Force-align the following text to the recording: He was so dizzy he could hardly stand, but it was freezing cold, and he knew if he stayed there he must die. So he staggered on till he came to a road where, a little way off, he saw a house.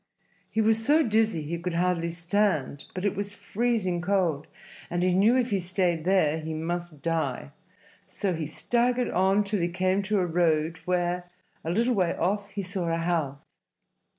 He 0.49 0.61
was 0.61 0.83
so 0.83 1.03
dizzy 1.03 1.43
he 1.43 1.59
could 1.59 1.75
hardly 1.75 2.09
stand, 2.09 2.85
but 2.95 3.05
it 3.05 3.15
was 3.15 3.35
freezing 3.35 4.01
cold, 4.01 4.47
and 4.89 5.03
he 5.03 5.13
knew 5.13 5.37
if 5.37 5.51
he 5.51 5.59
stayed 5.59 6.05
there 6.05 6.39
he 6.39 6.55
must 6.55 7.03
die. 7.03 7.51
So 8.07 8.33
he 8.33 8.47
staggered 8.47 9.11
on 9.11 9.43
till 9.43 9.59
he 9.61 9.69
came 9.69 10.01
to 10.01 10.17
a 10.17 10.25
road 10.25 10.77
where, 10.85 11.29
a 11.63 11.69
little 11.69 11.93
way 11.93 12.15
off, 12.15 12.49
he 12.49 12.63
saw 12.63 12.91
a 12.91 12.97
house. 12.97 13.45